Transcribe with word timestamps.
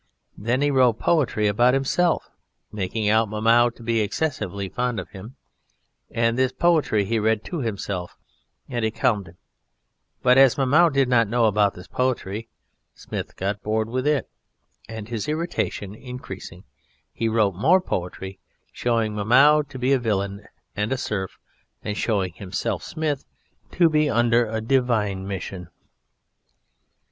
Then 0.35 0.63
he 0.63 0.71
wrote 0.71 0.93
poetry 0.97 1.45
about 1.45 1.75
himself, 1.75 2.31
making 2.71 3.07
out 3.07 3.29
Mahmoud 3.29 3.75
to 3.75 3.83
be 3.83 3.99
excessively 4.01 4.67
fond 4.67 4.99
of 4.99 5.09
him, 5.11 5.35
and 6.09 6.39
this 6.39 6.51
poetry 6.51 7.05
he 7.05 7.19
read 7.19 7.43
to 7.43 7.59
himself, 7.59 8.17
and 8.67 8.83
it 8.83 8.95
calmed 8.95 9.27
him; 9.27 9.37
but 10.23 10.39
as 10.39 10.57
Mahmoud 10.57 10.95
did 10.95 11.07
not 11.07 11.27
know 11.27 11.45
about 11.45 11.75
this 11.75 11.85
poetry, 11.87 12.49
Smith 12.95 13.35
got 13.35 13.61
bored 13.61 13.89
with 13.89 14.07
it, 14.07 14.27
and, 14.89 15.07
his 15.09 15.27
irritation 15.29 15.93
increasing, 15.93 16.63
he 17.13 17.29
wrote 17.29 17.53
more 17.53 17.79
poetry, 17.79 18.39
showing 18.73 19.13
Mahmoud 19.13 19.69
to 19.69 19.77
be 19.77 19.93
a 19.93 19.99
villain 19.99 20.47
and 20.75 20.91
a 20.91 20.97
serf, 20.97 21.37
and 21.83 21.95
showing 21.95 22.33
himself, 22.33 22.81
Smith, 22.81 23.23
to 23.69 23.87
be 23.87 24.09
under 24.09 24.47
a 24.47 24.61
divine 24.61 25.27
mission. 25.27 25.67